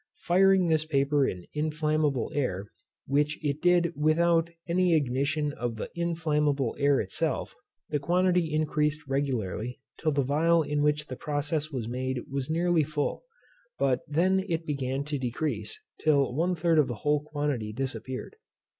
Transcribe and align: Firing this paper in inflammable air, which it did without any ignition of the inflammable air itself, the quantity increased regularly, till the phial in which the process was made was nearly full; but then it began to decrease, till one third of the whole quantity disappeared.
Firing 0.17 0.67
this 0.67 0.83
paper 0.83 1.27
in 1.27 1.45
inflammable 1.53 2.31
air, 2.33 2.71
which 3.05 3.37
it 3.45 3.61
did 3.61 3.93
without 3.95 4.49
any 4.67 4.95
ignition 4.95 5.53
of 5.53 5.75
the 5.75 5.91
inflammable 5.93 6.75
air 6.79 6.99
itself, 6.99 7.55
the 7.91 7.99
quantity 7.99 8.51
increased 8.51 9.05
regularly, 9.07 9.79
till 9.99 10.11
the 10.11 10.25
phial 10.25 10.63
in 10.63 10.81
which 10.81 11.05
the 11.05 11.15
process 11.15 11.69
was 11.69 11.87
made 11.87 12.19
was 12.31 12.49
nearly 12.49 12.83
full; 12.83 13.25
but 13.77 13.99
then 14.07 14.43
it 14.49 14.65
began 14.65 15.03
to 15.03 15.19
decrease, 15.19 15.79
till 15.99 16.33
one 16.33 16.55
third 16.55 16.79
of 16.79 16.87
the 16.87 16.95
whole 17.05 17.21
quantity 17.21 17.71
disappeared. 17.71 18.37